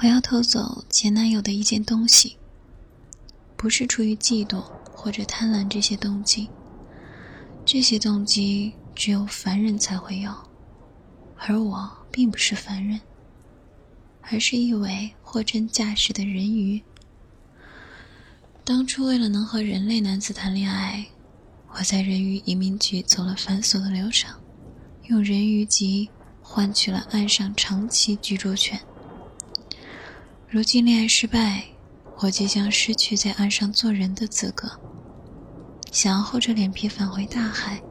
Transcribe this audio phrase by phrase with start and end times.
[0.00, 2.36] 我要偷走前男友的一件东西，
[3.56, 4.62] 不是出于嫉妒
[4.94, 6.48] 或者贪婪这些动机。
[7.64, 10.32] 这些动机只有凡人才会有，
[11.36, 13.00] 而我并不是凡人，
[14.22, 16.80] 而是一位货真价实的人鱼。
[18.62, 21.04] 当初为了能和人类男子谈恋爱，
[21.74, 24.32] 我在人鱼移民局走了繁琐的流程，
[25.08, 26.08] 用人鱼籍
[26.40, 28.80] 换取了岸上长期居住权。
[30.50, 31.62] 如今恋爱失败，
[32.20, 34.66] 我即将失去在岸上做人的资格。
[35.92, 37.82] 想要厚着脸皮返回大海，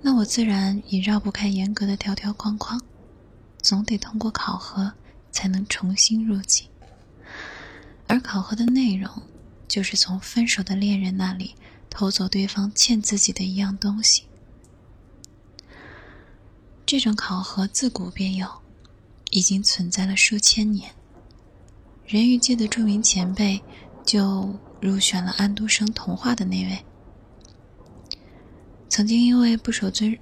[0.00, 2.82] 那我自然也绕不开严格的条条框框，
[3.60, 4.92] 总得通过考核
[5.30, 6.66] 才能重新入境。
[8.08, 9.08] 而考核的内容，
[9.68, 11.54] 就是从分手的恋人那里
[11.88, 14.24] 偷走对方欠自己的一样东西。
[16.84, 18.48] 这种考核自古便有，
[19.30, 20.92] 已经存在了数千年。
[22.06, 23.62] 人鱼界的著名前辈，
[24.04, 26.84] 就入选了安徒生童话的那位。
[28.88, 30.18] 曾经因为不守遵，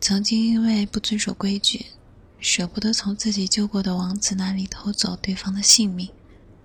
[0.00, 1.84] 曾经因为不遵守规矩，
[2.38, 6.08] 舍不得从自己救过的王子那里偷走对方的性命，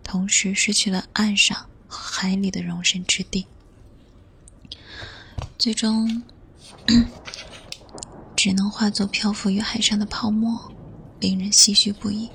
[0.02, 3.46] 同时失去了岸上和海里的容身之地，
[5.58, 6.24] 最终
[8.38, 10.72] 只能化作漂浮于海上的泡沫，
[11.20, 12.30] 令人唏嘘不已。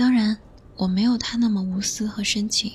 [0.00, 0.38] 当然。
[0.78, 2.72] 我没有他那么无私和深情，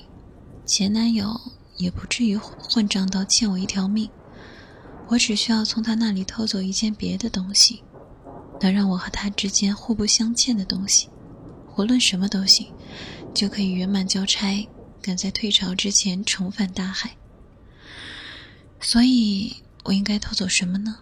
[0.64, 1.42] 前男友
[1.76, 4.08] 也不至于混账到欠我一条命。
[5.08, 7.82] 我只需要从他那里偷走一件别的东西，
[8.62, 11.10] 能让我和他之间互不相欠的东西，
[11.76, 12.72] 无论什么都行，
[13.34, 14.68] 就可以圆满交差，
[15.02, 17.18] 赶在退潮之前重返大海。
[18.80, 20.98] 所以，我应该偷走什么呢？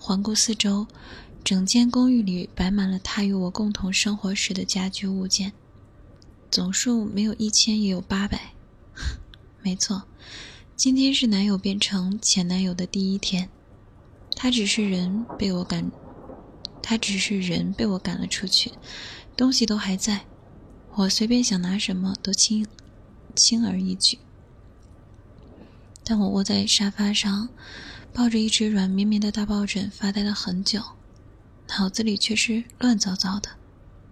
[0.00, 0.88] 环顾四周，
[1.44, 5.52] 整间公寓里摆满了他与我共同生活时的家居物件。
[6.50, 8.54] 总数没有一千也有八百，
[9.62, 10.04] 没错，
[10.76, 13.50] 今天是男友变成前男友的第一天，
[14.34, 15.90] 他只是人被我赶，
[16.82, 18.72] 他只是人被我赶了出去，
[19.36, 20.24] 东西都还在，
[20.94, 22.66] 我随便想拿什么都轻，
[23.34, 24.18] 轻而易举。
[26.02, 27.50] 但我窝在沙发上，
[28.14, 30.82] 抱着一只软绵绵的大抱枕发呆了很久，
[31.68, 33.48] 脑子里却是乱糟糟的，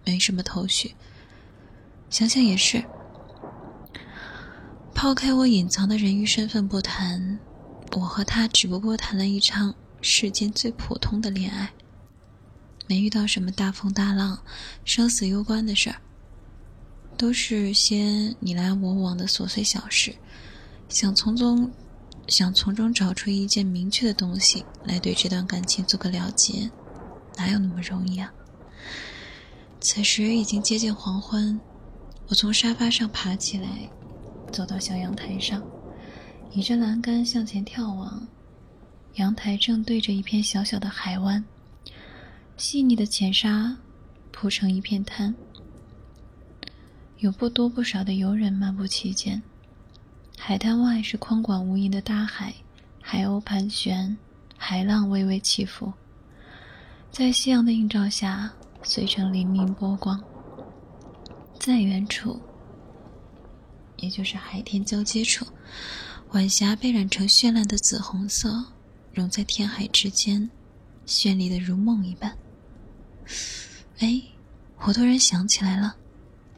[0.05, 0.95] 没什么头绪。
[2.09, 2.83] 想想也是，
[4.93, 7.39] 抛开我隐藏的人鱼身份不谈，
[7.91, 11.73] 我和他只不过谈了一场世间最普通的恋爱，
[12.87, 14.39] 没遇到什么大风大浪、
[14.85, 15.97] 生死攸关的事儿，
[17.17, 20.15] 都是些你来我往的琐碎小事。
[20.87, 21.69] 想从中，
[22.29, 26.71] 想从中找出一件明确的东西来对这段感情做个了结，
[27.37, 28.33] 哪有那么容易啊？
[29.79, 31.59] 此时已经接近黄昏。
[32.27, 33.69] 我从沙发上爬起来，
[34.51, 35.63] 走到小阳台上，
[36.51, 38.27] 倚着栏杆向前眺望。
[39.13, 41.45] 阳台正对着一片小小的海湾，
[42.57, 43.77] 细腻的浅沙
[44.31, 45.33] 铺成一片滩，
[47.19, 49.41] 有不多不少的游人漫步其间。
[50.37, 52.53] 海滩外是宽广无垠的大海，
[53.01, 54.17] 海鸥盘旋，
[54.57, 55.93] 海浪微微起伏，
[57.11, 58.51] 在夕阳的映照下，
[58.83, 60.21] 碎成粼粼波光。
[61.59, 62.39] 在远处，
[63.97, 65.45] 也就是海天交接处，
[66.31, 68.63] 晚霞被染成绚烂的紫红色，
[69.11, 70.49] 融在天海之间，
[71.07, 72.37] 绚丽的如梦一般。
[73.97, 74.21] 哎，
[74.81, 75.95] 我突然想起来了，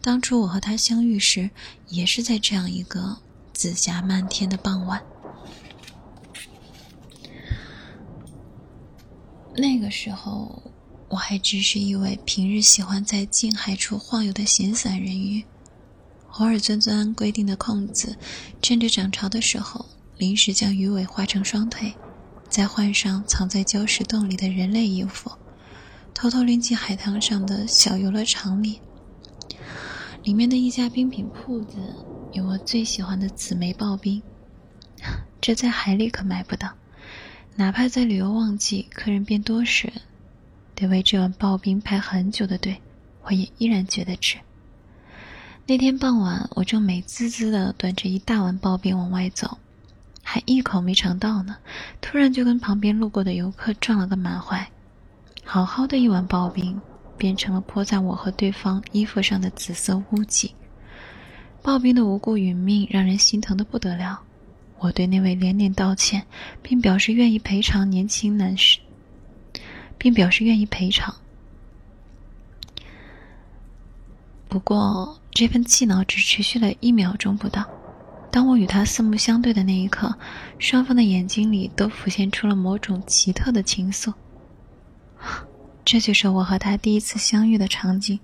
[0.01, 1.49] 当初我和他相遇时，
[1.87, 3.17] 也是在这样一个
[3.53, 5.01] 紫霞漫天的傍晚。
[9.59, 10.63] 那个时候。
[11.11, 15.43] 我还只是一位平日喜欢在近海处晃悠的闲散人鱼，
[16.33, 18.15] 偶尔钻钻规定的空子，
[18.61, 19.87] 趁着涨潮的时候，
[20.19, 21.91] 临时将鱼尾画成双腿，
[22.47, 25.31] 再换上藏在礁石洞里的人类衣服，
[26.13, 28.79] 偷偷溜进海滩上的小游乐场里。
[30.21, 31.77] 里面的一家冰品铺子
[32.33, 34.21] 有我最喜欢的紫梅刨冰，
[35.41, 36.71] 这在海里可买不到，
[37.59, 39.91] 哪怕在旅游旺季，客人变多时。
[40.75, 42.81] 得为这碗刨冰排很久的队，
[43.23, 44.37] 我也依然觉得值。
[45.67, 49.57] 那天傍晚，我正美滋滋的端着一大碗刨冰往外走，
[50.23, 51.57] 还一口没尝到呢，
[51.99, 54.65] 突然就跟旁边路过的游客撞了个满怀。
[55.43, 56.79] 好好的一碗刨冰，
[57.17, 60.55] 变成了泼在我和对方衣服上的紫色污迹。
[61.61, 64.21] 刨冰的无辜殒命，让人心疼的不得了。
[64.79, 66.25] 我对那位连连道歉，
[66.61, 68.79] 并表示愿意赔偿年轻男士。
[70.01, 71.13] 并表示愿意赔偿。
[74.47, 77.69] 不过，这份气恼只持续了一秒钟不到。
[78.31, 80.17] 当我与他四目相对的那一刻，
[80.57, 84.13] 双方的眼睛里都浮现出了某种奇特的情愫。
[85.83, 88.17] 这就是我和他第一次相遇的场景。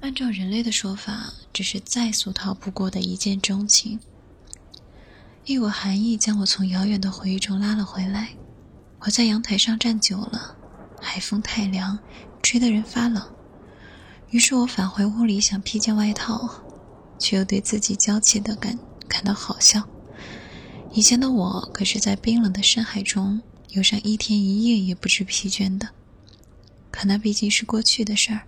[0.00, 4.00] 按照人类的说法，这是再俗套不过的一见钟情。
[5.48, 8.28] 一股寒意将我从遥远的回忆中拉了回来。
[8.98, 10.54] 我在阳台上站久了，
[11.00, 11.98] 海风太凉，
[12.42, 13.26] 吹得人发冷。
[14.28, 16.50] 于是我返回屋里想披件外套，
[17.18, 18.78] 却又对自己娇气的感
[19.08, 19.82] 感到好笑。
[20.92, 23.40] 以前的我可是在冰冷的深海中
[23.70, 25.88] 游上一天一夜也不知疲倦的。
[26.90, 28.42] 可那毕竟是过去的事儿。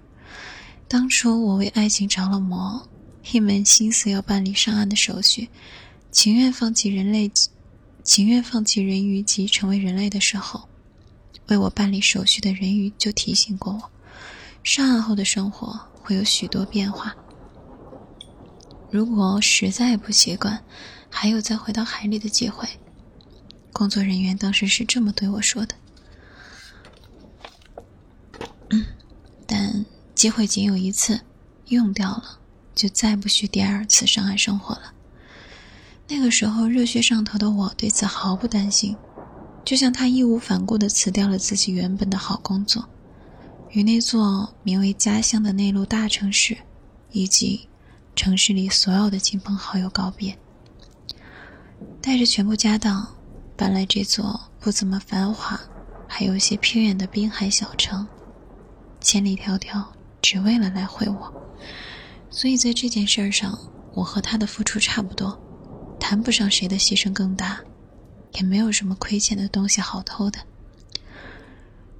[0.86, 2.86] 当初我为爱情着了魔，
[3.32, 5.48] 一门心思要办理上岸的手续，
[6.10, 7.30] 情愿放弃人类，
[8.02, 10.68] 情愿放弃人鱼及成为人类的时候，
[11.46, 13.90] 为我办理手续的人鱼就提醒过我，
[14.62, 17.14] 上岸后的生活会有许多变化。
[18.90, 20.62] 如果实在不习惯，
[21.08, 22.68] 还有再回到海里的机会。
[23.72, 25.74] 工作人员当时是这么对我说的。
[29.46, 29.84] 但。
[30.12, 31.22] 机会仅有一次，
[31.68, 32.40] 用掉了，
[32.74, 34.92] 就再不许第二次上岸生活了。
[36.12, 38.96] 那个时候热血上头的我对此毫不担心，
[39.64, 42.84] 就像他义无反顾地辞掉了自己原本的好工作，
[43.70, 46.58] 与那座名为家乡的内陆大城市，
[47.12, 47.68] 以及
[48.16, 50.36] 城市里所有的亲朋好友告别，
[52.02, 53.06] 带着全部家当
[53.56, 55.60] 搬来这座不怎么繁华，
[56.08, 58.04] 还有些偏远的滨海小城，
[59.00, 59.84] 千里迢迢。
[60.22, 61.32] 只为了来会我，
[62.28, 63.58] 所以在这件事上，
[63.94, 65.40] 我和他的付出差不多，
[66.10, 67.60] 谈不上谁的牺牲更大，
[68.32, 70.40] 也没有什么亏欠的东西好偷的。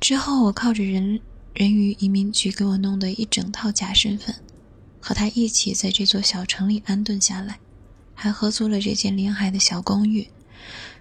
[0.01, 1.21] 之后，我靠着人
[1.55, 4.35] 人鱼移民局给我弄的一整套假身份，
[5.01, 7.61] 和他一起在这座小城里安顿下来，
[8.13, 10.27] 还合租了这间临海的小公寓。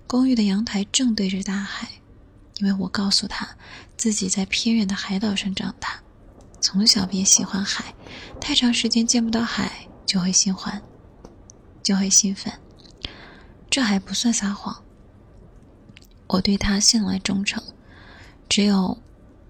[0.06, 1.90] 公寓的阳台正对着大海，
[2.60, 3.50] 因为我告诉他
[3.98, 6.00] 自己在偏远的海岛上长大。
[6.62, 7.92] 从小便喜欢海，
[8.40, 10.80] 太长时间见不到海就会心烦，
[11.82, 12.54] 就会兴奋。
[13.80, 14.84] 这还不算撒谎。
[16.28, 17.64] 我对他向来忠诚，
[18.50, 18.98] 只有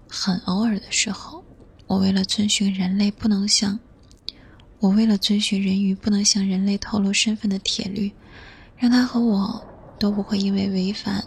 [0.08, 1.44] 很偶尔的时候，
[1.88, 3.80] 我为了遵循人类不能向
[4.78, 8.12] 我为了遵循人鱼不能向人类透露身份的铁律，
[8.76, 9.66] 让他和我
[9.98, 11.24] 都不会因为违反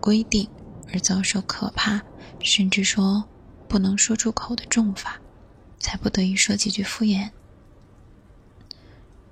[0.00, 0.48] 规定
[0.92, 2.02] 而遭受可怕，
[2.40, 3.24] 甚至说。
[3.68, 5.20] 不能说出口的重罚，
[5.78, 7.30] 才不得已说几句敷衍，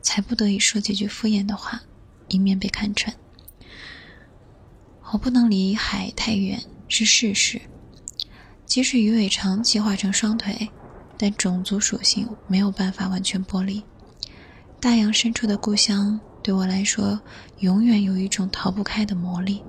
[0.01, 1.83] 才不得已说几句敷衍的话，
[2.29, 3.15] 以免被看穿。
[5.13, 7.61] 我不能离海太远是事实，
[8.67, 10.69] 即使鱼尾长计划成双腿，
[11.17, 13.83] 但种族属性没有办法完全剥离。
[14.81, 17.19] 大洋深处的故乡对我来说，
[17.61, 19.63] 永远有一种逃不开的魔力。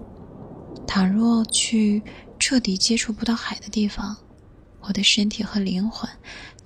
[0.85, 2.01] 倘若去
[2.37, 4.15] 彻底接触不到海的地方，
[4.81, 6.09] 我的身体和灵魂，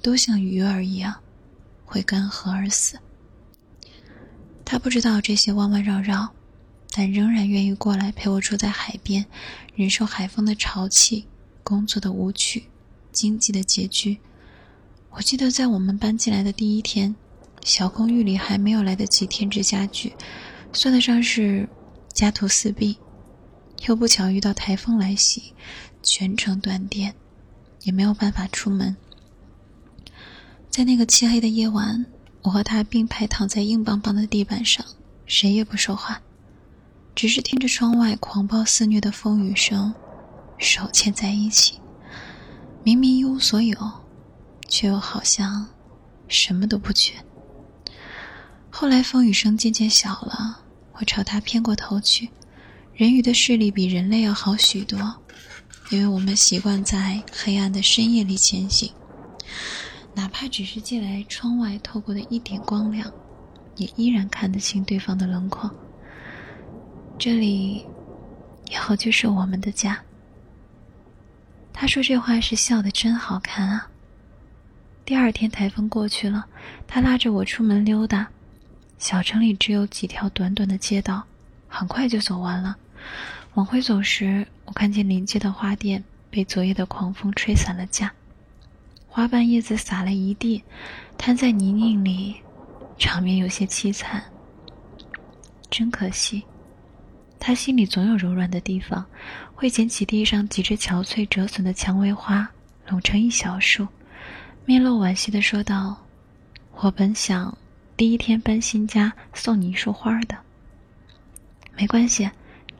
[0.02, 1.14] 都像鱼儿一样，
[1.86, 2.98] 会干涸而死。
[4.74, 6.32] 他不知道这些弯弯绕绕，
[6.90, 9.24] 但仍然愿意过来陪我住在海边，
[9.76, 11.28] 忍受海风的潮气、
[11.64, 12.64] 工作的无趣、
[13.12, 14.18] 经济的拮据。
[15.12, 17.16] 我记得在我们搬进来的第一天，
[17.64, 20.14] 小公寓里还没有来得及添置家具，
[20.74, 21.70] 算得上是
[22.12, 22.98] 家徒四壁。
[23.86, 25.54] 又不巧遇到台风来袭，
[26.02, 27.14] 全程断电。
[27.84, 28.98] 也没有办法出门。
[30.72, 32.08] 在那个漆黑的夜晚，
[32.44, 34.86] 我和他并排躺在硬邦邦的地板上，
[35.26, 36.22] 谁也不说话，
[37.16, 39.94] 只是听着窗外狂暴肆虐的风雨声，
[40.58, 41.80] 手牵在一起。
[42.84, 43.78] 明明一无所有，
[44.68, 45.68] 却又好像
[46.28, 47.14] 什么都不缺。
[48.70, 52.30] 后来风雨声渐渐小了，我朝他偏过头去，
[52.94, 55.16] 人鱼的视力比人类要好许多。
[55.90, 58.92] 因为我们习惯在黑暗的深夜里前行，
[60.16, 63.12] 哪怕只是借来窗外透过的一点光亮，
[63.76, 65.70] 也依然看得清对方的轮廓。
[67.18, 67.86] 这里，
[68.72, 70.00] 以后就是我们的家。
[71.72, 73.90] 他说这话是笑得真好看啊。
[75.06, 76.46] 第二天台风过去了，
[76.88, 78.28] 他拉着我出门溜达，
[79.00, 81.24] 小城里只有几条短短的街道，
[81.68, 82.78] 很快就走完了。
[83.56, 88.12] 往回走时，我看见临街的花店被昨夜的狂风吹散了架，
[89.16, 90.64] 花瓣叶子洒了一地，
[91.20, 92.36] 摊在泥泞里，
[92.98, 94.24] 场面有些凄惨。
[95.70, 96.42] 真可惜，
[97.40, 99.06] 他心里总有柔软的地方，
[99.54, 102.50] 会捡起地上几只憔悴折损的蔷薇花，
[102.88, 103.88] 拢成一小束，
[104.66, 105.96] 面露惋惜的说道
[106.82, 107.56] ：“我本想
[107.96, 110.36] 第一天搬新家送你一束花的。
[111.78, 112.28] 没关系，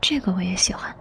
[0.00, 0.92] 这个我也喜欢。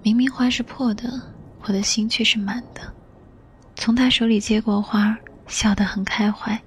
[0.00, 1.20] 明明花是破的，
[1.62, 2.94] 我的心却是满的。
[3.74, 6.60] 从他手里接过花，笑得很开怀，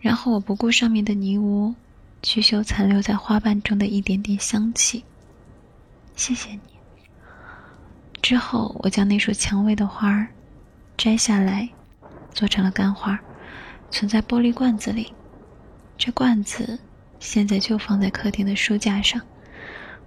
[0.00, 1.74] 然后我不顾上面的泥污。”
[2.24, 5.04] 去嗅残留在花瓣中的一点点香气。
[6.14, 6.60] 谢谢你。
[8.22, 10.28] 之后，我将那束蔷薇的花儿
[10.96, 11.68] 摘下来，
[12.32, 13.18] 做成了干花，
[13.90, 15.12] 存在玻璃罐子里。
[15.98, 16.78] 这罐子
[17.18, 19.20] 现在就放在客厅的书架上。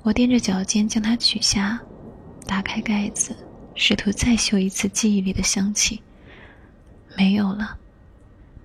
[0.01, 1.77] 我踮着脚尖将它取下，
[2.48, 3.36] 打开盖子，
[3.75, 6.01] 试图再嗅一次记忆里的香气。
[7.18, 7.78] 没有了，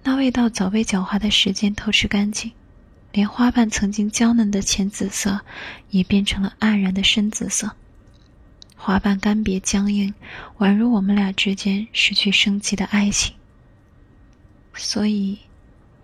[0.03, 2.51] 那味道早被狡猾的时间偷吃干净。
[3.13, 5.41] 连花瓣曾经娇嫩的浅紫色，
[5.91, 7.71] 也变成了黯然的深紫色。
[8.77, 10.15] 花瓣干瘪僵硬，
[10.59, 13.35] 宛如我们俩之间失去生机的爱情。
[14.75, 15.39] 所以，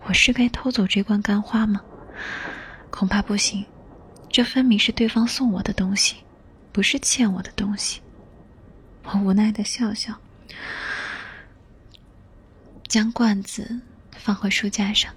[0.03, 1.81] 我是该偷走这罐干花吗？
[2.91, 3.65] 恐怕不行。
[4.29, 6.17] 这分明是对方送我的东西，
[6.73, 8.01] 不是欠我的东西。
[9.05, 10.13] 我无奈的笑笑，
[12.87, 13.81] 将罐子
[14.17, 15.13] 放回书架上。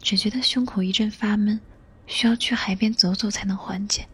[0.00, 1.60] 只觉得胸口一阵发闷，
[2.06, 4.06] 需要去海边走走才能缓解。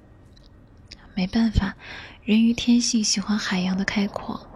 [1.15, 1.77] 没办法，
[2.25, 4.49] 人鱼天性喜欢海洋的开阔。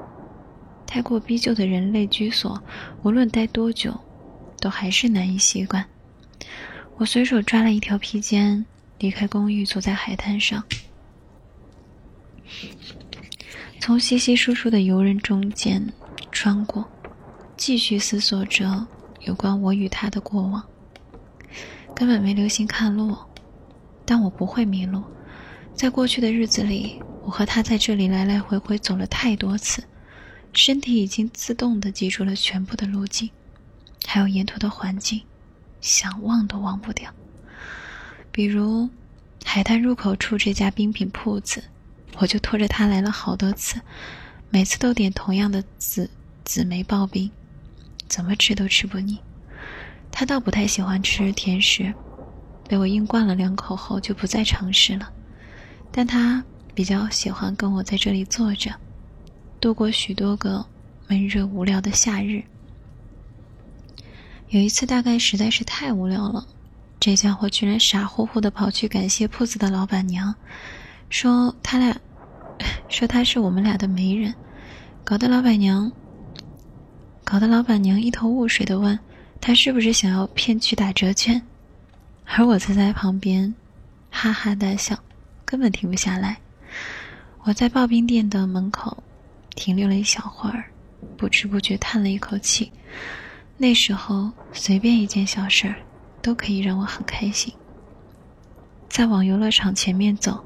[0.86, 2.62] 太过逼就的人类居所，
[3.02, 4.00] 无论待多久，
[4.60, 5.84] 都还是难以习惯。
[6.96, 8.64] 我随手抓了一条披肩，
[8.98, 10.64] 离开公寓，坐在海滩上，
[13.78, 15.92] 从稀稀疏疏的游人中间
[16.32, 16.90] 穿过，
[17.56, 18.86] 继续思索着
[19.20, 20.62] 有关我与他的过往。
[21.94, 23.16] 根本没留心看路，
[24.04, 25.02] 但我不会迷路。
[25.74, 29.82] 在过去的日子里，我和他在这里来来回回走了太多次，
[30.52, 33.30] 身体已经自动的记住了全部的路径，
[34.06, 35.22] 还有沿途的环境，
[35.80, 37.10] 想忘都忘不掉。
[38.30, 38.88] 比如，
[39.44, 41.64] 海滩入口处这家冰品铺子，
[42.18, 43.80] 我就拖着他来了好多次，
[44.50, 46.10] 每次都点同样的紫
[46.44, 47.30] 紫莓刨冰，
[48.08, 49.18] 怎么吃都吃不腻。
[50.10, 51.92] 他倒不太喜欢吃甜食，
[52.68, 55.12] 被我硬灌了两口后就不再尝试了。
[55.92, 56.42] 但他
[56.74, 58.70] 比较喜欢跟我在这里坐着，
[59.60, 60.64] 度过许多个
[61.08, 62.42] 闷热无聊的夏日。
[64.48, 66.46] 有一次，大概实在是太无聊了，
[67.00, 70.34] 这家伙居然傻乎乎的跑去感谢铺子的老板娘，
[71.10, 71.96] 说他俩，
[72.88, 74.34] 说他是我们俩的媒人，
[75.04, 75.90] 搞得老板娘，
[77.28, 78.96] 搞得老板娘一头雾水的问。
[79.40, 81.42] 他是不是想要骗取打折券？
[82.24, 83.52] 而我则在旁边
[84.12, 84.96] 哈哈大笑，
[85.44, 86.36] 根本停不下来。
[87.42, 89.02] 我在刨冰店的门口
[89.56, 90.66] 停留了一小会儿，
[91.16, 92.70] 不知不觉叹了一口气。
[93.56, 95.74] 那时候，随便一件小事儿
[96.22, 97.52] 都可以让我很开心。
[98.88, 100.42] 再往游乐场前面走，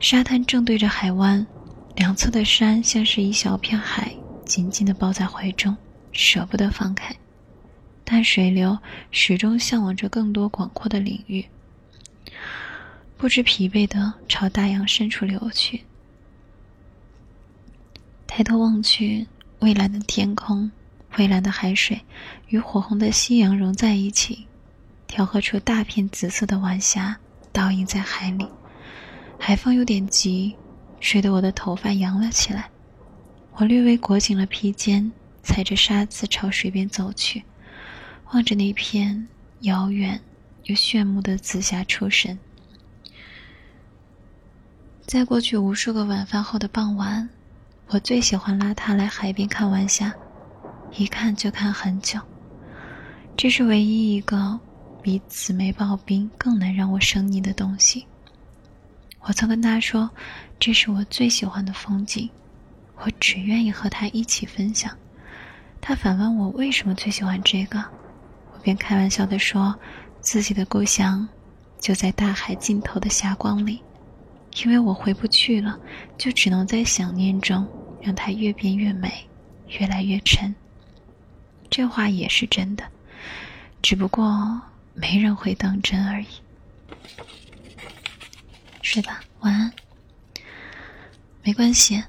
[0.00, 1.46] 沙滩正对着海湾，
[1.94, 4.12] 两侧的山像是一小片海，
[4.44, 5.76] 紧紧地抱在怀中，
[6.12, 7.14] 舍不得放开。
[8.04, 8.76] 但水流
[9.12, 11.44] 始终向往着更多广阔的领域，
[13.16, 15.84] 不知疲惫的朝大洋深处流去。
[18.26, 19.28] 抬头望去，
[19.60, 20.72] 蔚蓝的天空、
[21.10, 22.00] 蔚蓝的海水
[22.48, 24.46] 与火红的夕阳融在一起，
[25.06, 27.16] 调和出大片紫色的晚霞，
[27.52, 28.48] 倒映在海里。
[29.38, 30.56] 海风有点急，
[31.00, 32.68] 吹得我的头发扬了起来。
[33.54, 37.42] 我略微裹紧了披肩，踩着沙子朝水边走去。
[38.32, 39.26] 望着那片
[39.60, 40.20] 遥远
[40.64, 42.38] 又炫目的紫霞出神。
[45.04, 47.28] 在过去无数个晚饭后的傍晚，
[47.88, 50.14] 我最喜欢拉他来海边看晚霞，
[50.92, 52.20] 一看就看很久。
[53.36, 54.60] 这是唯一一个
[55.02, 58.06] 比紫梅刨冰更能让我生腻的东西。
[59.22, 60.08] 我曾跟他说，
[60.60, 62.30] 这是我最喜欢的风景，
[62.98, 64.96] 我只愿意和他一起分享。
[65.80, 67.82] 他反问我为什么最喜欢这个。
[68.52, 69.74] 我便开玩笑的说
[70.20, 71.26] ：“自己的故乡
[71.78, 73.82] 就在大海尽头的霞光里，
[74.62, 75.78] 因为我回不去了，
[76.18, 77.66] 就只能在想念中
[78.02, 79.26] 让它越变越美，
[79.68, 80.54] 越来越沉。”
[81.70, 82.84] 这话也是真的，
[83.80, 84.60] 只不过
[84.92, 86.26] 没人会当真而已。
[88.82, 89.72] 睡吧，晚安。
[91.42, 92.02] 没关系，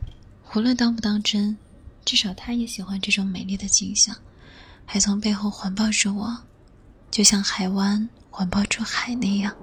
[0.54, 1.58] 无论当不当真，
[2.04, 4.16] 至少他也喜欢这种美丽的景象。
[4.86, 6.38] 还从背后环抱着我，
[7.10, 9.56] 就像海湾环抱住海那样。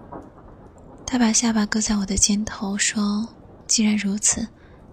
[1.07, 3.28] 他把下巴搁在我的肩头，说
[3.66, 4.47] ：“既然如此，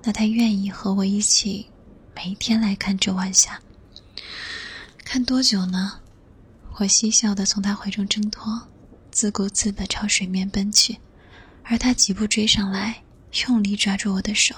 [0.03, 1.69] 那他愿意和我一起
[2.15, 3.59] 每一天来看这晚霞。
[5.03, 5.99] 看多久呢？”
[6.77, 8.61] 我嬉笑的从他怀中挣脱，
[9.09, 10.97] 自顾自的朝水面奔去，
[11.63, 13.01] 而他几步追上来，
[13.47, 14.53] 用力抓住我的手，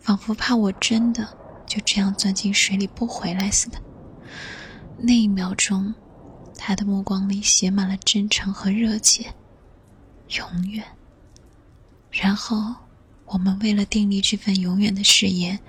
[0.00, 1.38] 仿佛怕我真的
[1.70, 3.78] 就这样钻进水里不回来似的。
[4.98, 5.94] 那一秒钟，
[6.58, 9.32] 他的目光里写满了真诚和热切。
[10.30, 10.84] 永远。
[12.10, 12.74] 然后，
[13.24, 15.60] 我们为了订立这份永远的誓言，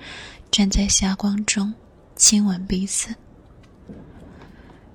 [0.49, 1.71] 站在霞光中，
[2.15, 3.13] 亲吻彼此。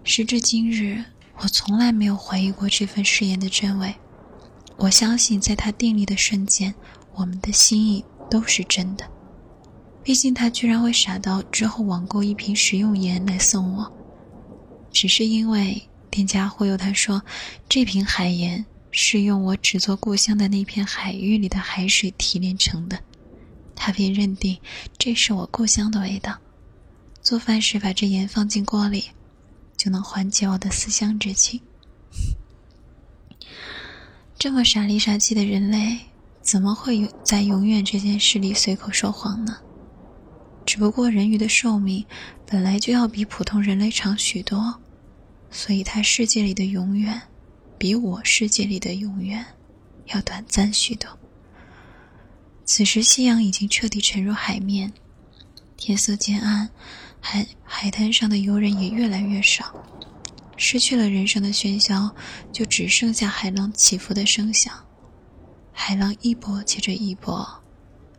[0.02, 1.04] 时至今日，
[1.36, 3.94] 我从来没有怀疑过这份誓言的真伪。
[4.76, 6.74] 我相信，在他订立的瞬间，
[7.14, 9.08] 我们的心意都是真的。
[10.06, 13.92] 毕竟，他居然会傻到之后网购一瓶食用盐来送我，
[14.92, 17.20] 只是因为店家忽悠他说，
[17.68, 18.64] 这瓶海盐。
[18.98, 22.98] 是用我只做故乡的那片海域里的海水提炼成的，
[23.74, 24.56] 他便认定
[24.96, 26.38] 这是我故乡的味道。
[27.20, 29.04] 做饭时把这盐放进锅里，
[29.76, 31.60] 就能缓解我的思乡之情。
[34.38, 35.98] 这么傻里傻气的人类，
[36.40, 39.58] 怎么会有在永远这件事里随口说谎呢？
[40.66, 42.04] 只不过人鱼的寿命
[42.44, 44.80] 本来就要比普通人类长许多，
[45.50, 47.22] 所以他世界里的永远。
[47.78, 49.44] 比我世界里的永远
[50.06, 51.10] 要短暂许多。
[52.64, 54.90] 此时，夕阳已经彻底沉入海面，
[55.76, 56.70] 天色渐暗，
[57.20, 59.74] 海海滩上的游人也越来越少，
[60.56, 62.16] 失去了人生的喧嚣，
[62.50, 64.72] 就只剩下海浪起伏的声响。
[65.70, 67.46] 海浪一波接着一波，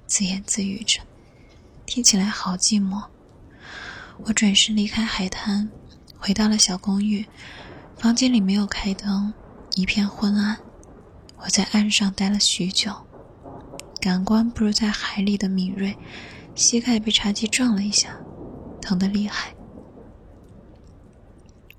[0.06, 1.02] 自言自语着，
[1.98, 3.06] 听起来好寂寞。
[4.20, 5.68] 我转身离开海滩，
[6.20, 7.26] 回到了小公寓，
[7.98, 9.34] 房间里没有开灯。
[9.74, 10.60] 一片昏暗，
[11.38, 12.94] 我在岸上待了许久，
[14.00, 15.98] 感官不如在海里的敏锐，
[16.54, 18.16] 膝盖被茶几撞了一下，
[18.80, 19.56] 疼得厉害。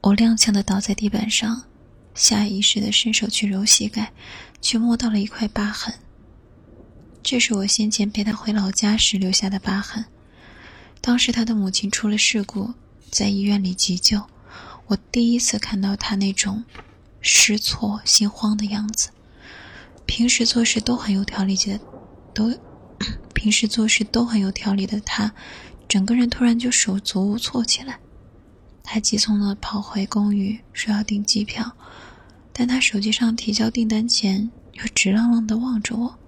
[0.00, 1.62] 我踉跄的倒在地板上，
[2.16, 4.12] 下意识的伸手去揉膝盖，
[4.60, 5.94] 却摸到了一块疤痕。
[7.22, 10.04] 这是我先前陪他回老家时留下的疤痕，
[11.00, 12.74] 当时他的母亲出了事故，
[13.10, 14.24] 在医院里急救，
[14.86, 16.64] 我第一次看到他那种。
[17.20, 19.10] 失措、心慌的样子。
[20.06, 21.80] 平时做事都很有条理的，
[22.32, 22.56] 都
[23.34, 25.34] 平时做事都很有条理的他，
[25.88, 27.98] 整个人突然就手足无措起来。
[28.84, 31.76] 他急匆匆跑回公寓，说要订机票，
[32.52, 36.18] 但他手机上提交订单前，又直愣愣的望着我，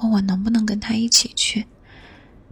[0.00, 1.66] 问我能不能跟他一起去。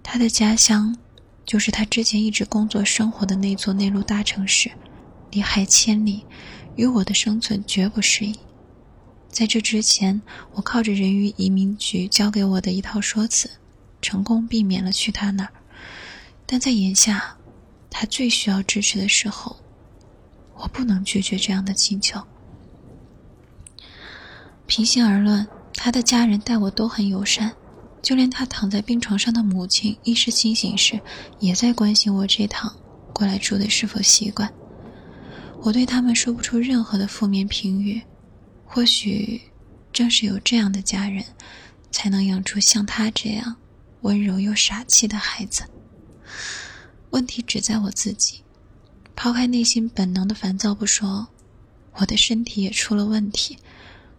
[0.03, 0.97] 他的家乡，
[1.45, 4.71] 就是他之前一直工作生活的那座内陆大城市，
[5.31, 6.25] 离海千里。
[6.77, 8.39] 与我的生存绝不适宜。
[9.29, 13.51] 在这之前，我靠着人鱼移民局教给我的一套说辞，
[14.01, 15.51] 成功避免了去他那儿。
[16.47, 17.37] 但在眼下，
[17.91, 19.57] 他最需要支持的时候，
[20.55, 22.23] 我不能拒绝这样的请求。
[24.69, 25.45] 平心而论，
[25.81, 27.53] 他的家人待我都很友善，
[28.03, 31.01] 就连他躺在病床上的母亲意识清醒时，
[31.39, 32.75] 也在关心我这趟
[33.13, 34.53] 过来住的是否习惯。
[35.63, 38.03] 我对他们说不出任何的负面评语，
[38.67, 39.41] 或许
[39.93, 41.25] 正是有这样的家人，
[41.93, 43.55] 才能养出像他这样
[44.01, 45.63] 温柔又傻气的孩子。
[47.11, 48.43] 问题只在我自己，
[49.15, 51.29] 抛开内心本能的烦躁不说，
[51.95, 53.57] 我的身体也出了问题，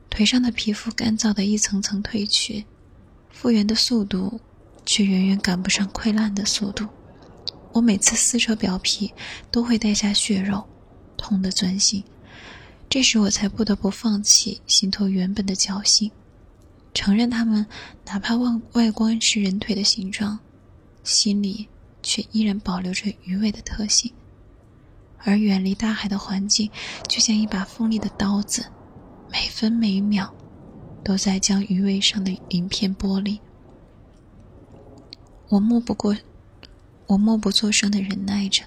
[0.10, 2.66] 腿上的皮肤干燥的一层层褪去，
[3.30, 4.40] 复原的速度
[4.86, 6.88] 却远远赶不上溃烂的速度。
[7.72, 9.14] 我每次撕扯表皮，
[9.52, 10.68] 都会带下血肉。
[11.22, 12.02] 痛的钻心，
[12.90, 16.10] 这时我才不得不放弃心头原本的侥幸，
[16.94, 17.66] 承认他们
[18.06, 20.40] 哪怕外外观是人腿的形状，
[21.04, 21.68] 心里
[22.02, 24.10] 却依然保留着鱼尾的特性。
[25.18, 26.72] 而远离大海的环境，
[27.06, 28.66] 就像一把锋利的刀子，
[29.32, 30.34] 每分每秒
[31.04, 33.40] 都在将鱼尾上的鳞片剥离。
[35.50, 36.16] 我默不过，
[37.08, 38.64] 我默不作声的忍耐着，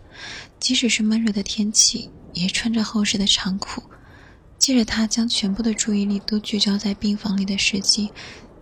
[0.59, 2.11] 即使是闷热的天气。
[2.35, 3.83] 也穿着厚实的长裤，
[4.57, 8.11] 接着他将全部的注意力都聚焦在病房里的时机，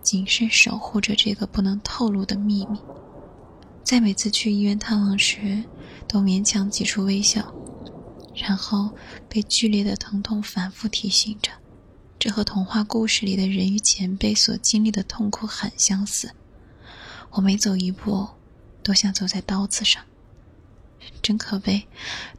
[0.03, 2.77] 谨慎守护着这个不能透露的秘密。
[3.81, 5.63] 在每次去医院探望时，
[6.05, 7.55] 都勉强挤出微笑，
[8.35, 8.89] 然后
[9.29, 11.49] 被剧烈的疼痛反复提醒着，
[12.21, 16.31] 这和童话故事里的人鱼前辈所经历的痛苦很相似。
[17.31, 18.29] 我每走一步，
[18.83, 20.03] 都像走在刀子上。
[21.23, 21.87] 真可悲，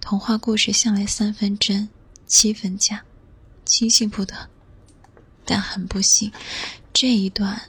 [0.01, 1.89] 童话故事向来三分真，
[2.29, 3.03] 七分假，
[3.65, 4.49] 轻信不得。
[5.45, 6.31] 但很不幸，
[6.93, 7.63] 这一段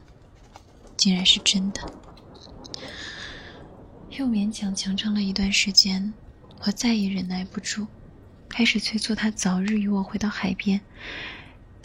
[0.96, 1.82] 竟然是真的。
[4.12, 6.14] 又勉强强撑了一段时间，
[6.60, 7.88] 我再也忍耐不住，
[8.48, 10.80] 开始催促他早日与我回到海边。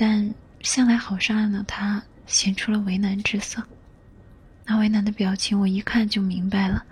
[0.00, 3.60] 但向来好上岸的他显出了为难之色。
[4.64, 6.84] 那为难的表情，我一看就明白了。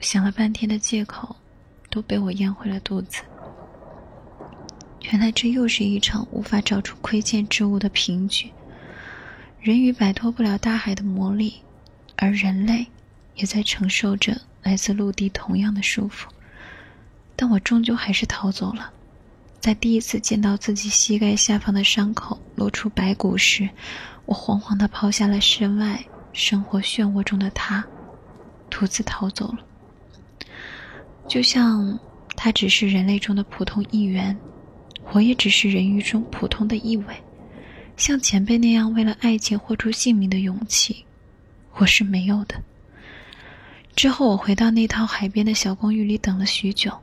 [0.00, 1.36] 想了半天的借口，
[1.90, 3.20] 都被我咽回了肚子。
[5.02, 8.50] 原来这又是一场无法找出亏欠之物的平局。
[9.60, 11.60] 人鱼摆脱不了大海的魔力，
[12.16, 12.86] 而人类
[13.34, 16.26] 也在承受着来自陆地同样的束缚。
[17.36, 18.90] 但我终究还是逃走了。
[19.66, 23.68] 在第一次见到自己膝盖下方的伤口露出白骨时，
[24.24, 26.00] 我惶惶地抛下了身外
[26.32, 27.84] 生活漩涡中的他，
[28.70, 29.58] 独自逃走了。
[31.26, 31.98] 就像
[32.36, 34.38] 他只是人类中的普通一员。
[35.10, 37.16] 我也只是人鱼中普通的一尾，
[37.96, 41.04] 像前辈那样为了爱情豁出性命的勇气，
[41.74, 42.54] 我是没有的。
[43.96, 46.96] 之后，我回到那套海边的小公寓里等了许久，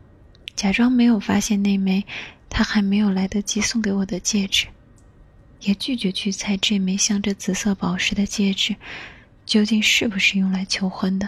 [0.55, 2.05] 假装没有发现那枚
[2.55, 4.67] 他还没有来得及送给我的戒指，
[5.61, 8.75] 也拒绝去猜这枚镶着紫色宝石的戒指
[9.43, 11.27] 究竟是不是用来求婚的。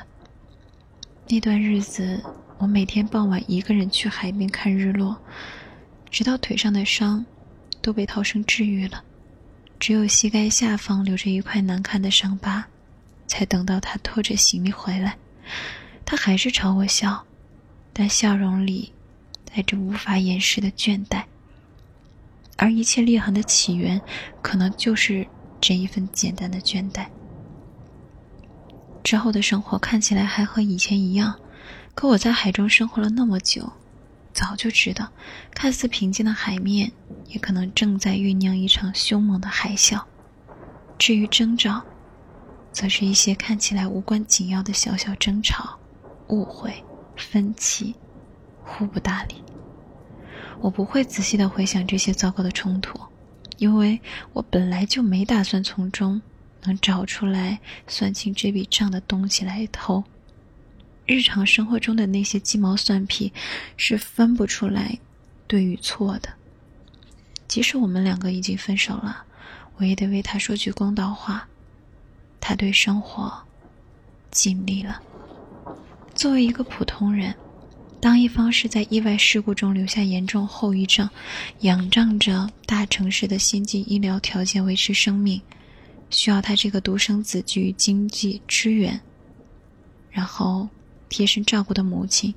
[1.27, 2.23] 那段日子，
[2.59, 5.19] 我每天傍晚一个人去海边看日落。
[6.11, 7.25] 直到腿上的伤
[7.81, 9.03] 都被涛声治愈了，
[9.79, 12.67] 只有膝盖下方留着一块难看的伤疤，
[13.25, 15.17] 才等到他拖着行李回来。
[16.05, 17.25] 他还是朝我笑，
[17.91, 18.93] 但笑容里
[19.55, 21.23] 带着无法掩饰的倦怠。
[22.57, 24.01] 而一切裂痕的起源，
[24.41, 25.25] 可能就是
[25.61, 27.05] 这一份简单的倦怠。
[29.01, 31.39] 之后的生活看起来还和以前一样，
[31.93, 33.71] 可我在海中生活了那么久。
[34.33, 35.09] 早就知道，
[35.53, 36.91] 看似平静的海面，
[37.27, 40.03] 也可能正在酝酿一场凶猛的海啸。
[40.97, 41.81] 至于征兆，
[42.73, 45.79] 则是一些看起来无关紧要的小小争吵、
[46.27, 46.83] 误会、
[47.15, 47.95] 分歧，
[48.65, 49.35] 互不搭理。
[50.59, 52.99] 我不会仔细的回想这些糟糕的冲突，
[53.57, 54.01] 因为
[54.33, 56.21] 我本来就没打算从中
[56.63, 60.03] 能找出来算清这笔账的东西来偷。
[61.05, 63.31] 日常生活中的那些鸡毛蒜皮，
[63.77, 64.97] 是分不出来
[65.45, 66.29] 对与错的。
[67.47, 69.23] 即使我们两个已经分手了，
[69.77, 71.47] 我也得为他说句公道话：
[72.41, 73.31] 他对生活
[74.31, 74.99] 尽力了。
[76.15, 77.35] 作为一个普通人，
[78.05, 81.09] 当一方是在意外事故中留下严重后遗症，
[81.61, 85.41] 仰仗着大城市的先进医疗条件维持生命，
[86.11, 89.01] 需要他这个独生子给予经济支援，
[90.11, 90.69] 然后。
[91.07, 92.33] 贴身照顾的母亲，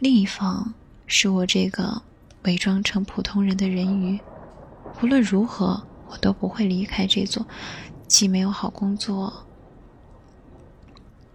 [0.00, 0.74] 另一方
[1.06, 2.02] 是我这个
[2.42, 4.18] 伪装成普通人的人鱼。
[5.00, 7.46] 无论如何，我都不会离开这座
[8.06, 9.46] 既没有好工作，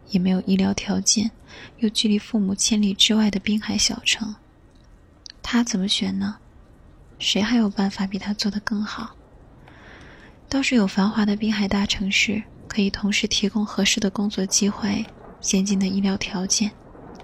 [0.10, 1.32] 也没有医疗条件，
[1.80, 4.36] 又距离父母千里之外的滨海小城。
[5.42, 6.38] 他怎么选呢？
[7.20, 9.16] 谁还有办法比他做得更好？
[10.50, 15.06] 倒是有繁华的滨海大城市，可以同时提供合适的工作机会。
[15.42, 16.72] 先进的医疗条件，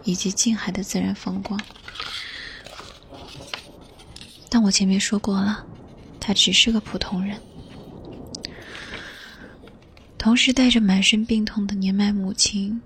[0.04, 1.60] 以及近海的自然风光。
[4.48, 5.66] 但我前面说过了，
[6.20, 7.42] 他只是个普通人。
[10.22, 12.80] 同时带着满身病痛的年迈母亲，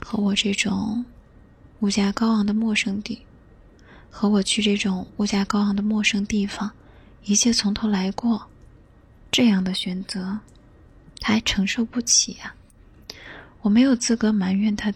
[0.00, 1.04] 和我这种
[1.78, 3.20] 物价高昂的陌生地，
[4.10, 6.72] 和我去这种物价高昂的陌生地方，
[7.22, 8.48] 一切从头来过，
[9.30, 10.40] 这样的选择，
[11.20, 12.52] 他还承受不起啊。
[13.60, 14.92] 我没有资格埋怨他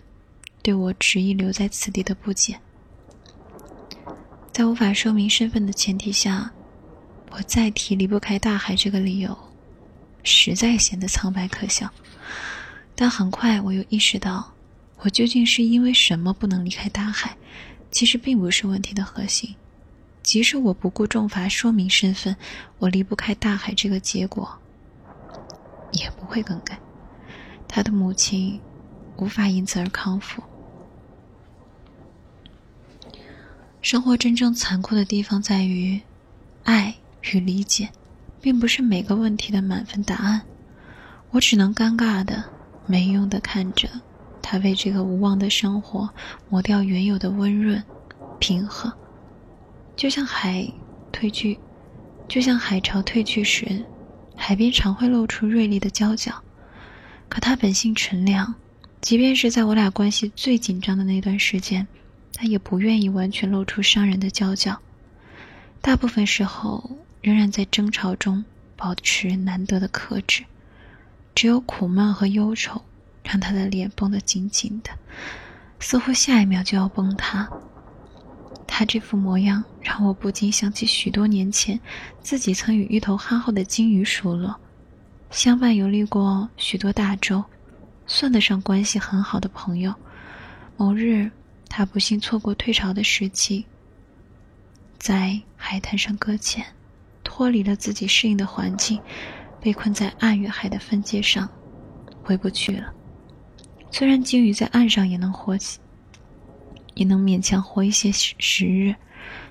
[0.62, 2.59] 对我执意留在此地的不解。
[4.51, 6.51] 在无法说明身份的前提下，
[7.31, 9.38] 我再提离不开大海这个理由，
[10.27, 11.91] 实在显得苍白可笑。
[12.95, 14.53] 但很快我又意识到，
[14.99, 17.37] 我究竟是因为什么不能离开大海，
[17.91, 19.55] 其实并不是问题的核心。
[20.23, 22.37] 即使我不顾重罚说明身份，
[22.79, 24.59] 我离不开大海这个结果，
[25.93, 26.79] 也不会更改。
[27.69, 28.61] 他的母亲
[29.17, 30.43] 无法因此而康复。
[33.83, 36.01] 生活真正残酷的地方在于，
[36.65, 36.97] 爱
[37.31, 37.91] 与理解，
[38.47, 40.41] 并不是每个问题的满分答案。
[41.31, 42.45] 我只能尴尬的、
[42.87, 43.89] 没用的看着
[44.41, 46.09] 他为这个无望的生活
[46.49, 47.83] 抹掉原有的温润、
[48.39, 48.93] 平和，
[49.97, 50.65] 就像海
[51.11, 51.59] 退去，
[52.29, 53.85] 就像海潮退去时，
[54.37, 56.33] 海边常会露出锐利的礁角。
[57.29, 58.55] 可他本性纯良，
[59.01, 61.85] 即便是在我俩关系最紧张的那段时间，
[62.33, 64.79] 他也不愿意完全露出伤人的娇角。
[65.81, 66.89] 大部分时候，
[67.27, 68.45] 仍然在争吵中
[68.77, 70.45] 保持难得的克制，
[71.35, 72.81] 只有苦闷和忧愁
[73.25, 74.93] 让他的脸绷得紧紧的，
[75.81, 77.49] 似乎下一秒就要崩塌。
[78.65, 81.81] 他这副模样让我不禁想起许多年前
[82.21, 84.55] 自己曾与一头憨厚的金鱼熟络，
[85.33, 87.43] 相伴游历过许多大洲，
[88.07, 89.93] 算得上关系很好的朋友。
[90.77, 91.29] 某日，
[91.69, 93.67] 他不幸错过退潮的时机，
[94.97, 96.65] 在海滩上搁浅。
[97.37, 98.99] 脱离了自己适应的环境，
[99.61, 101.46] 被困在岸与海的分界上，
[102.22, 102.94] 回不去了。
[103.90, 105.79] 虽然鲸鱼在岸上也能活起，
[106.94, 108.94] 也能勉强活一些时时日，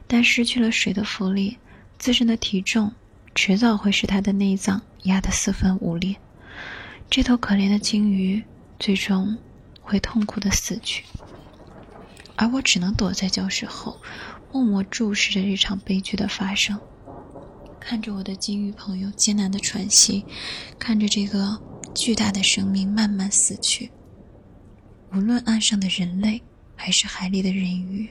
[0.07, 1.59] 但失去了水的浮力，
[1.99, 2.91] 自身的体重
[3.35, 6.15] 迟早会使它的内脏压得四分五裂。
[7.07, 8.43] 这头可怜的鲸鱼
[8.79, 9.37] 最终
[9.79, 11.03] 会痛苦的死去，
[12.35, 14.01] 而我只能躲在教室后，
[14.51, 16.79] 默默注视着这场悲剧的发生。
[17.87, 20.25] 看着我的金鱼朋友艰难的喘息，
[20.79, 21.61] 看着这个
[21.93, 23.91] 巨大的生命慢慢死去。
[25.13, 26.41] 无论岸上的人类
[26.75, 28.09] 还是海里的人鱼，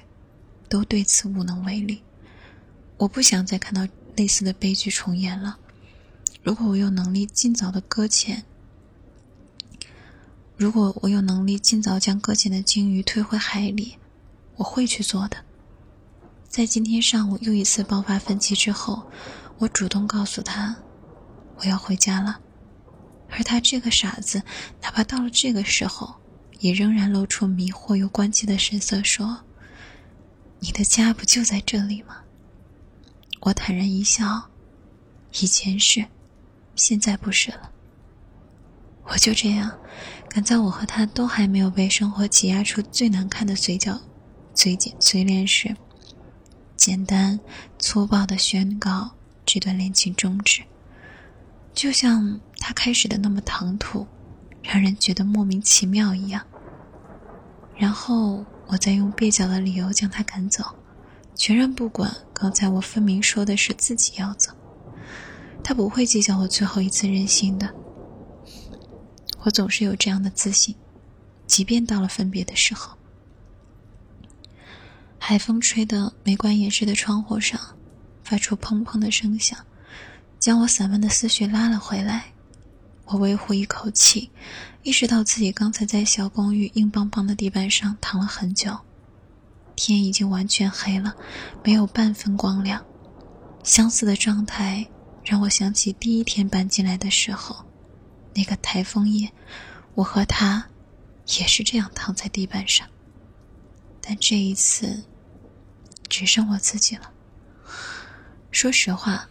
[0.69, 2.01] 都对此无能为力。
[2.99, 3.85] 我不想再看到
[4.15, 5.59] 类似的悲剧重演了。
[6.45, 8.45] 如果我有能力尽早的搁浅，
[10.57, 13.97] 如果我有能力尽早将搁浅的鲸鱼推回海里，
[14.55, 15.39] 我会去做的。
[16.47, 19.11] 在今天上午又一次爆发分歧之后。
[19.59, 20.77] 我主动告诉他，
[21.57, 22.41] 我要回家了，
[23.31, 24.43] 而他这个傻子，
[24.83, 26.15] 哪怕到了这个时候，
[26.59, 29.45] 也仍然露出迷惑又关切的神色，说
[30.59, 32.17] ：“你的家不就在这里吗？”
[33.41, 34.51] 我坦然一笑
[35.41, 36.05] ：“以前是，
[36.75, 37.71] 现在不是了。”
[39.07, 39.71] 我就这样，
[40.29, 44.01] 赶在我和他都还没有被生活挤压出最难看的嘴角、
[44.55, 45.77] 嘴角、嘴脸时，
[46.77, 47.39] 简单
[47.79, 49.15] 粗暴的宣告。
[49.55, 50.63] 这段恋情终止，
[51.73, 54.05] 就像他开始的那么唐突，
[54.65, 56.45] 让人觉得莫名其妙一样。
[57.77, 60.65] 然后我再用蹩脚的理由将他赶走，
[61.37, 64.51] 全然不管刚才我分明说的是自己要走。
[65.63, 67.73] 他不会计较我最后一次任性的。
[69.43, 70.75] 我总是有这样的自信，
[71.47, 72.99] 即便到了分别的时候。
[75.17, 77.61] 海风吹得没关严实的窗户上。
[78.25, 79.57] 发出砰砰的声响，
[80.41, 82.25] 将我散漫的思绪拉了回来。
[83.05, 84.31] 我微呼一口气，
[84.83, 88.77] 意识到自己刚才在小公寓硬邦邦的地板上躺了很久。
[89.77, 91.15] 天已经完全黑了，
[91.63, 92.83] 没有半分光亮。
[93.63, 94.87] 相似的状态
[95.25, 97.65] 让我想起第一天搬进来的时候，
[98.35, 99.31] 那个台风夜，
[99.95, 100.67] 我和他
[101.39, 102.89] 也是这样躺在地板上。
[104.01, 105.03] 但这一次，
[106.09, 107.11] 只剩我自己了。
[108.55, 109.29] 说实话，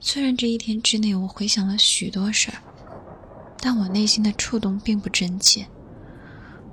[0.00, 2.56] 虽然这一天之内我回想了许多事儿，
[3.60, 5.66] 但我内心的触动并不真切。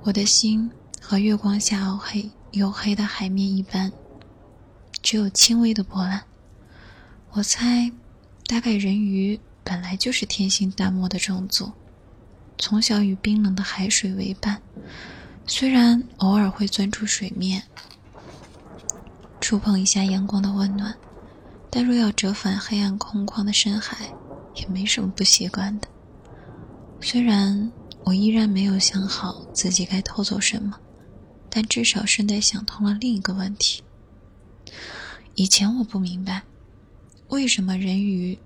[0.02, 0.70] 我的心
[1.02, 3.92] 和月光下黝黑黝黑的海面一般，
[5.02, 6.22] 只有轻微的波澜。
[7.32, 7.92] 我猜，
[8.46, 11.70] 大概人鱼本来就是天性淡漠的种族，
[12.56, 14.62] 从小与冰冷的海水为伴，
[15.46, 17.64] 虽然偶尔会钻出水面，
[19.42, 20.96] 触碰一下阳光的温暖。
[21.76, 24.10] 但若要折返黑暗空旷的深海，
[24.54, 25.86] 也没什么不习惯的。
[27.02, 27.70] 虽然
[28.02, 30.80] 我依然没有想好自己该偷走什么，
[31.50, 33.82] 但至少顺带想通了另一个问题。
[35.34, 36.44] 以前我不明白，
[37.28, 38.38] 为什么人鱼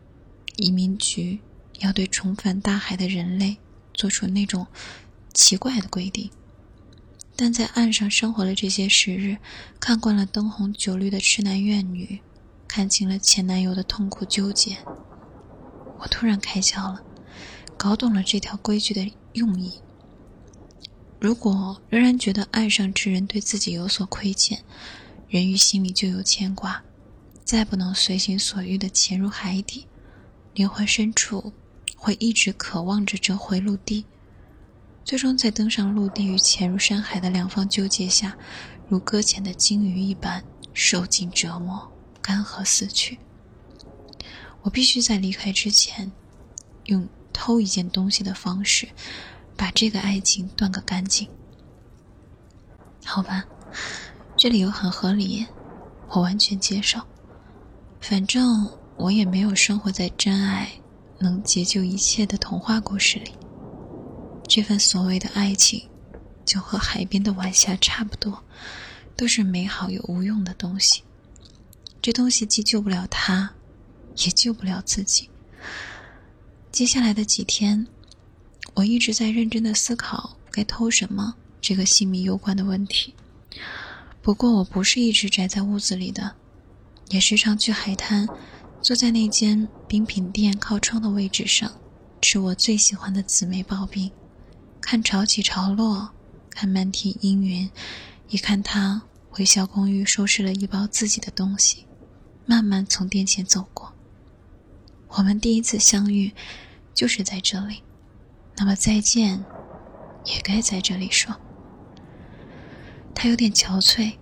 [0.57, 1.39] 移民局
[1.79, 3.57] 要对重返大海的人类
[3.95, 4.67] 做出那种
[5.33, 6.29] 奇怪的规定。
[7.37, 9.37] 但在岸上生活的这些时日，
[9.79, 12.21] 看惯了灯红酒绿的痴男怨女。
[12.73, 14.77] 看清了前男友的痛苦纠结，
[15.99, 17.03] 我突然开窍了，
[17.77, 19.81] 搞懂了这条规矩的用意。
[21.19, 24.63] 如果仍然觉得岸上之人对自己有所亏欠，
[25.29, 26.85] 人鱼心里就有牵挂，
[27.43, 29.89] 再不能随心所欲地潜入海底，
[30.55, 31.53] 灵魂深处
[31.97, 34.05] 会一直渴望着折回陆地，
[35.05, 38.39] 最终在登上陆地与潜入深海的两方纠结下，
[38.89, 41.91] 如搁浅的鲸鱼一般受尽折磨。
[42.21, 43.19] 干涸死去。
[44.63, 46.13] 我必须在离开之前，
[46.85, 48.89] 用偷一件东西的方式，
[49.57, 51.29] 把这个爱情断个干净。
[53.05, 53.45] 好吧，
[54.37, 55.47] 这理由很合理，
[56.09, 57.01] 我完全接受。
[58.01, 60.71] 反正我也没有生活在真爱
[61.19, 63.33] 能解救一切的童话故事里。
[64.47, 65.89] 这份所谓的爱情，
[66.45, 68.43] 就和海边的晚霞差不多，
[69.17, 71.03] 都是美好又无用的东西。
[72.03, 73.53] 这东西既救不了他，
[74.17, 75.29] 也救不了自己，
[76.73, 77.87] 接下来的几天，
[78.73, 83.15] 我一直在认真的思考该偷什么这个性命攸关的问题。
[84.23, 86.37] 不过，我不是一直宅在屋子里的，
[87.11, 88.27] 也时常去海滩，
[88.81, 91.71] 坐在那间冰品店靠窗的位置上，
[92.23, 94.11] 吃我最喜欢的紫梅刨冰，
[94.81, 96.11] 看潮起潮落，
[96.49, 97.71] 看漫天阴云，
[98.31, 101.85] 一看他回小公寓收拾了一包自己的东西，
[102.51, 103.95] 慢慢从店前走过。
[105.07, 106.33] 我们第一次相遇，
[106.93, 107.85] 就是在这里，
[108.57, 109.45] 那么再见，
[110.25, 111.33] 也该在这里说。
[113.15, 114.15] 他有点憔悴，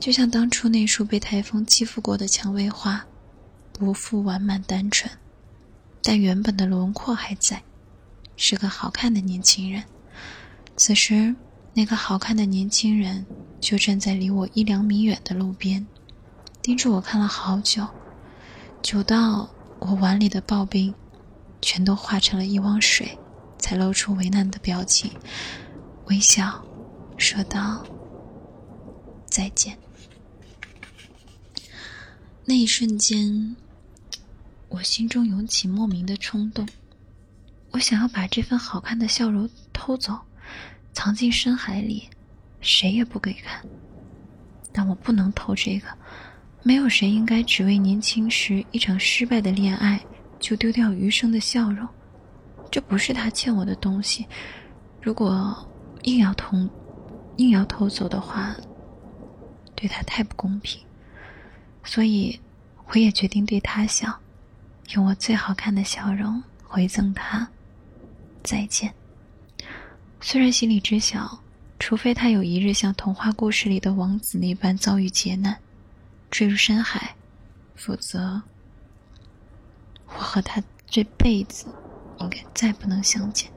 [0.00, 3.04] 就像当初那束被台风欺负过的蔷薇花，
[3.74, 5.12] 不复完满单纯，
[6.02, 7.62] 但原本的轮廓还在，
[8.34, 9.84] 是个好看的年轻人。
[10.74, 11.36] 此时，
[11.74, 13.26] 那个好看的年轻人
[13.60, 15.86] 就站在离我一两米远的路边，
[16.62, 17.86] 盯着我看了好久，
[18.82, 20.94] 久到我碗里的刨冰
[21.62, 23.18] 全都化成了一汪水，
[23.58, 25.10] 才露出为难的表情，
[26.06, 26.64] 微笑
[27.16, 27.84] 说道。
[29.26, 29.78] 再见。
[32.44, 33.56] 那一瞬间，
[34.68, 36.66] 我心中涌起莫名的冲动，
[37.70, 40.18] 我想要把这份好看的笑容偷走，
[40.92, 42.08] 藏进深海里，
[42.60, 43.64] 谁也不给看。
[44.72, 45.86] 但我不能偷这个，
[46.62, 50.00] 没有谁应该只为年轻时一场失败的恋爱
[50.38, 51.86] 就丢掉余生的笑容。
[52.70, 54.26] 这不是他欠我的东西，
[55.00, 55.66] 如果
[56.02, 56.56] 硬要偷，
[57.36, 58.54] 硬要偷走的话。
[59.74, 60.80] 对他太不公平，
[61.84, 62.36] 所以
[62.88, 64.12] 我也决定对他笑，
[64.90, 67.48] 用我最好看的笑容回赠他
[68.42, 68.92] 再见。
[70.20, 71.40] 虽然心里知晓，
[71.78, 75.56] 除非他有一日像童话故事里的王子那般遭遇劫难，
[76.30, 77.14] 坠入深海，
[77.74, 78.42] 否则
[80.06, 81.66] 我和他这辈子
[82.18, 83.50] 应该再不能相见。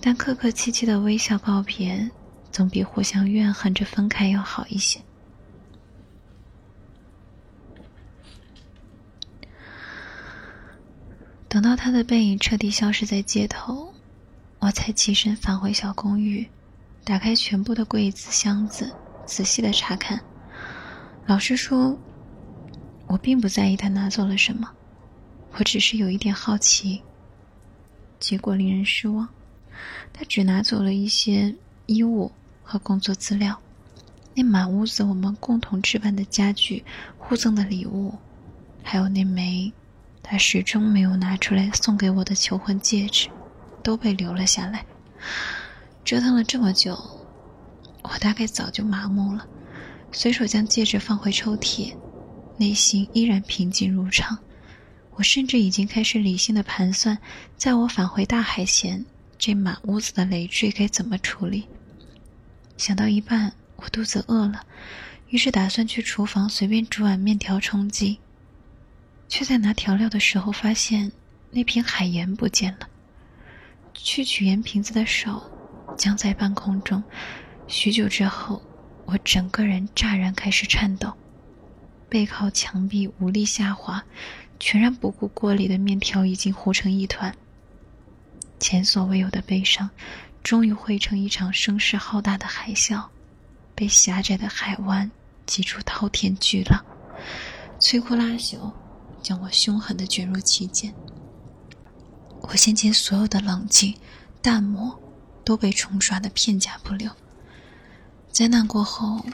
[0.00, 2.10] 但客客气气的微笑告别。
[2.52, 4.98] 总比互相怨恨着分开要好一些。
[11.50, 13.92] 等到他的背影彻底消失在街头，
[14.58, 16.48] 我才起身返回小公寓，
[17.04, 18.90] 打开全部的柜子、箱子，
[19.26, 20.18] 仔细的查看。
[21.26, 21.98] 老实说，
[23.06, 24.70] 我并不在意他拿走了什么，
[25.52, 27.02] 我只是有一点好奇。
[28.18, 29.28] 结果令人失望，
[30.12, 31.54] 他只拿走了一些
[31.86, 32.32] 衣物。
[32.68, 33.56] 和工作资料，
[34.34, 36.84] 那满屋子我们共同置办的家具、
[37.16, 38.12] 互赠的礼物，
[38.82, 39.72] 还有那枚
[40.20, 43.28] 他始终没有拿出来送给我的求婚戒指，
[43.84, 44.84] 都被留了下来。
[46.04, 46.98] 折腾了这么久，
[48.02, 49.46] 我大概早就麻木了，
[50.18, 51.92] 随手将戒指放回抽屉，
[52.56, 54.38] 内心依然平静如常。
[55.10, 57.18] 我甚至已经开始理性的盘算，
[57.58, 59.04] 在我返回大海前，
[59.36, 61.68] 这满屋子的累赘该怎么处理。
[62.78, 64.64] 想到一半，我肚子饿了，
[65.28, 68.18] 于是打算去厨房随便煮碗面条充饥。
[69.28, 71.12] 却在拿调料的时候，发现
[71.50, 72.88] 那瓶海盐不见了。
[73.92, 75.42] 去取盐瓶子的手
[75.94, 77.04] 僵在半空中，
[77.68, 78.62] 许久之后，
[79.06, 81.14] 我整个人乍然开始颤抖，
[82.08, 84.04] 背靠墙壁无力下滑，
[84.60, 87.34] 全然不顾锅里的面条已经糊成一团。
[88.60, 89.90] 前所未有的悲伤。
[90.42, 93.04] 终于汇成一场声势浩大的海啸，
[93.74, 95.10] 被狭窄的海湾
[95.44, 96.86] 挤出滔天巨浪，
[97.80, 98.72] 摧枯拉朽，
[99.20, 100.94] 将我凶狠的卷入其间。
[102.42, 103.92] 我先前所有的冷静、
[104.40, 104.96] 淡漠，
[105.44, 107.10] 都被冲刷的片甲不留。
[108.36, 109.24] 灾难过后，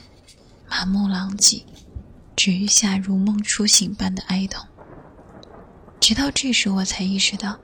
[0.71, 1.67] 满目狼藉，
[2.37, 4.65] 只余下如梦初醒般的哀痛。
[5.99, 7.59] 直到这时，我才意识到，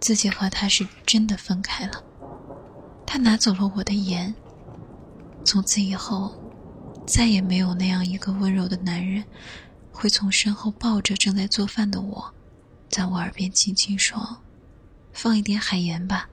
[0.00, 2.02] 自己和他是真的分开了。
[3.06, 4.34] 他拿走了我的盐。
[5.44, 6.34] 从此以后，
[7.06, 9.22] 再也没有那样一个温柔的男人，
[9.92, 12.34] 会从身后抱着正在做饭的我，
[12.90, 14.38] 在我耳边轻轻说
[15.14, 16.28] ：“放一点海盐吧，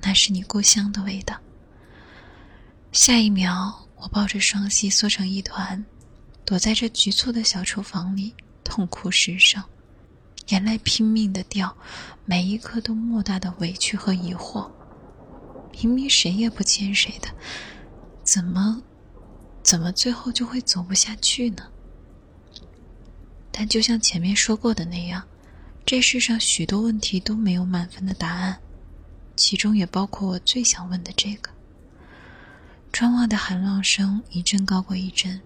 [0.00, 1.36] 那是你故乡的味道。”
[2.92, 5.82] 下一秒，我抱着双膝缩成一团，
[6.44, 9.64] 躲在这局促的小厨房里，痛哭失声，
[10.48, 11.74] 眼泪拼命的掉，
[12.26, 14.70] 每一颗都莫大的委屈和疑惑。
[15.72, 17.28] 明明谁也不欠谁的，
[18.22, 18.82] 怎么，
[19.62, 21.66] 怎么最后就会走不下去呢？
[23.50, 25.26] 但就像前面说过的那样，
[25.86, 28.60] 这世上许多问题都没有满分的答案，
[29.34, 31.50] 其中也包括我最想问的这个。
[33.02, 35.40] 窗外的喊浪声一阵高过一阵，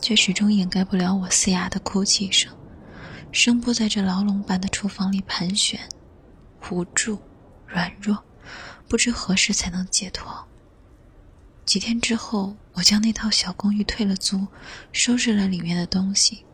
[0.00, 2.50] 却始终掩盖不了我嘶哑的哭泣声。
[3.30, 5.78] 声波在这牢笼般的厨房里盘旋，
[6.70, 7.20] 无助、
[7.66, 8.24] 软弱，
[8.88, 10.48] 不知何时才能解脱。
[11.66, 14.46] 几天之后，我将那套小公寓退了租，
[14.92, 16.46] 收拾了里面的东西，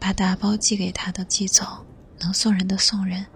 [0.00, 1.84] 把打包寄给他的寄走，
[2.20, 3.26] 能送人的送人，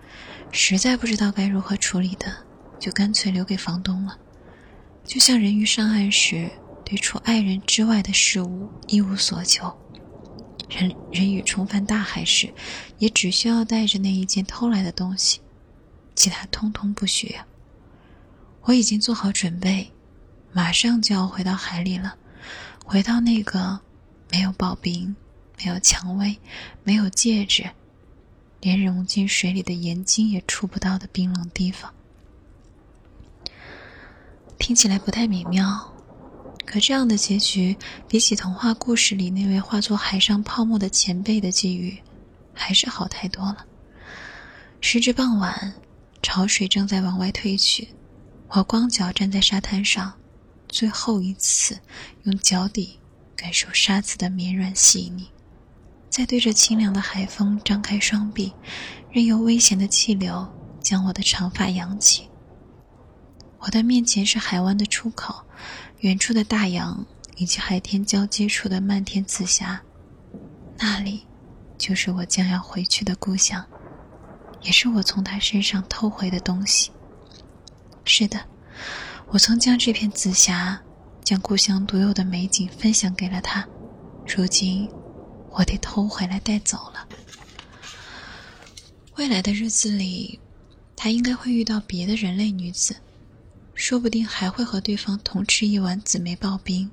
[0.50, 2.34] 实在不知道该如何处理的，
[2.78, 4.16] 就干脆留给房东了。
[5.04, 6.50] 就像人鱼上岸时，
[6.84, 9.72] 对除爱人之外的事物一无所求。
[10.70, 12.52] 人人鱼重返大海时，
[12.98, 15.40] 也只需要带着那一件偷来的东西，
[16.14, 17.44] 其他通通不需要。
[18.62, 19.90] 我已经做好准备，
[20.52, 22.16] 马上就要回到海里了，
[22.86, 23.78] 回到那个
[24.30, 25.14] 没有刨冰、
[25.58, 26.38] 没有蔷薇、
[26.84, 27.68] 没有戒指，
[28.60, 31.92] 连融进水里的盐晶也触不到的冰冷地方。
[34.62, 35.92] 听起来不太美妙。
[36.64, 41.98] 可这样的结局，比起童话故事里那位化作海上泡沫的前辈的际遇，
[42.54, 43.66] 还是好太多了。
[44.80, 45.74] 时至傍晚，
[46.22, 47.88] 潮水正在往外退去，
[48.50, 50.12] 我光脚站在沙滩上，
[50.68, 51.76] 最后一次
[52.22, 53.00] 用脚底
[53.34, 55.26] 感受沙子的绵软细腻，
[56.08, 58.52] 再对着清凉的海风张开双臂，
[59.10, 60.46] 任由危险的气流
[60.80, 62.28] 将我的长发扬起。
[63.62, 65.42] 我的面前是海湾的出口。
[66.00, 67.06] 远处的大洋
[67.36, 69.80] 以及海天交接处的漫天紫霞，
[70.76, 71.24] 那里
[71.78, 73.64] 就是我将要回去的故乡，
[74.62, 76.90] 也是我从他身上偷回的东西。
[78.04, 78.40] 是的，
[79.28, 80.82] 我曾将这片紫霞，
[81.22, 83.64] 将故乡独有的美景分享给了他，
[84.26, 84.90] 如今
[85.50, 87.06] 我得偷回来带走了。
[89.14, 90.40] 未来的日子里，
[90.96, 92.96] 他应该会遇到别的人类女子。
[93.82, 96.88] 说不定还会和对方同吃一碗紫梅刨冰，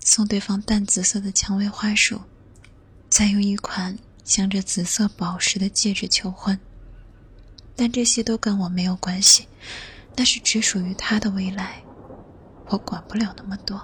[0.00, 2.20] 送对方淡紫色的蔷薇花束，
[3.08, 6.58] 再用一款镶着紫色宝石的戒指求婚。
[7.76, 9.46] 但这些都跟我没有关系，
[10.16, 11.80] 那是只属于他的未来，
[12.66, 13.80] 我管不了那么多。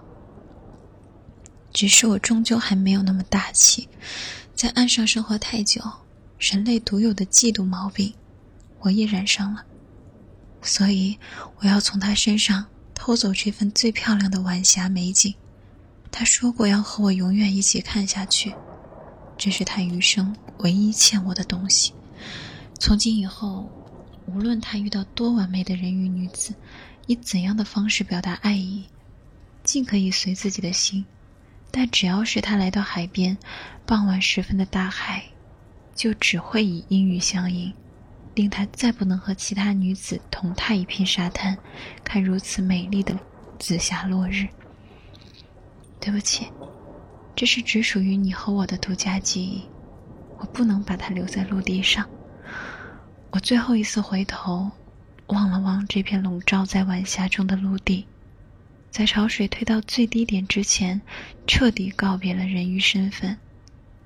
[1.73, 3.89] 只是我终究还没有那么大气，
[4.57, 5.81] 在岸上生活太久，
[6.41, 8.13] 人类独有的嫉妒毛病，
[8.81, 9.65] 我也染上了。
[10.61, 11.19] 所以，
[11.61, 15.35] 我要从他身上偷走这份最漂亮的晚霞美景。
[16.11, 18.55] 他说过要和我永远一起看下去，
[19.37, 21.93] 这是他余生唯一欠我的东西。
[22.79, 23.71] 从今以后，
[24.27, 26.55] 无论他遇到多完美的人鱼女子，
[27.07, 28.85] 以怎样的方式表达爱意，
[29.63, 31.05] 尽可以随自己的心。
[31.71, 33.37] 但只要是他来到海边，
[33.87, 35.25] 傍晚时分的大海，
[35.95, 37.73] 就只会以阴雨相迎。
[38.39, 41.59] 令他再不能和其他女子同踏一片沙滩，
[42.05, 43.19] 看如此美丽的
[43.59, 44.47] 紫霞落日。
[45.99, 46.47] 对不起，
[47.35, 49.65] 这是只属于你和我的独家记忆，
[50.39, 52.09] 我不能把它留在陆地上。
[53.31, 54.71] 我最后一次回头，
[55.27, 58.07] 望了望这片笼罩在晚霞中的陆地，
[58.89, 61.03] 在潮水退到最低点之前，
[61.45, 63.37] 彻底告别了人鱼身份，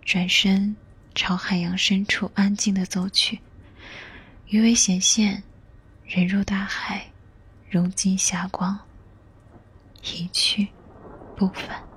[0.03, 0.74] 转身
[1.14, 3.39] 朝海洋深处安静的走去。
[4.53, 5.42] 鱼尾显现，
[6.05, 7.11] 人入大海，
[7.70, 8.78] 融进霞光，
[10.03, 10.68] 一去
[11.34, 11.91] 不返。